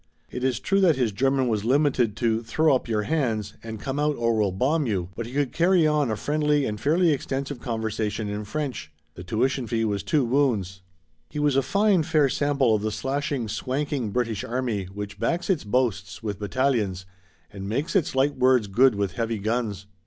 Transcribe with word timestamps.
It 0.31 0.43
is 0.43 0.59
true 0.59 0.79
that 0.81 0.95
his 0.95 1.11
German 1.11 1.47
was 1.47 1.63
limited 1.63 2.15
to 2.17 2.41
"Throw 2.41 2.75
up 2.75 2.87
your 2.87 3.03
hands" 3.03 3.53
and 3.61 3.79
"Come 3.79 3.99
out 3.99 4.15
or 4.17 4.35
we'll 4.35 4.49
bomb 4.51 4.87
you," 4.87 5.09
but 5.15 5.27
he 5.27 5.31
could 5.33 5.51
carry 5.51 5.85
on 5.85 6.09
a 6.09 6.15
friendly 6.15 6.65
and 6.65 6.81
fairly 6.81 7.11
extensive 7.11 7.59
conversation 7.59 8.27
in 8.27 8.43
French. 8.45 8.91
The 9.13 9.23
tuition 9.23 9.67
fee 9.67 9.85
was 9.85 10.01
two 10.01 10.25
wounds. 10.25 10.81
He 11.29 11.37
was 11.37 11.55
a 11.55 11.61
fine, 11.61 12.01
fair 12.01 12.29
sample 12.29 12.73
of 12.73 12.81
the 12.81 12.89
slashing, 12.89 13.47
swanking 13.47 14.09
British 14.09 14.43
army 14.43 14.85
which 14.85 15.19
backs 15.19 15.51
its 15.51 15.63
boasts 15.63 16.23
with 16.23 16.39
battalions 16.39 17.05
and 17.51 17.69
makes 17.69 17.95
its 17.95 18.15
light 18.15 18.35
words 18.35 18.65
good 18.65 18.95
with 18.95 19.11
heavy 19.11 19.37
guns. 19.37 19.85